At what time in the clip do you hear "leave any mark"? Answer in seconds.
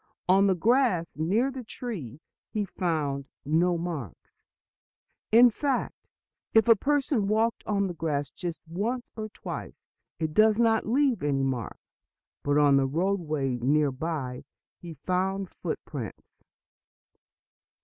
10.87-11.77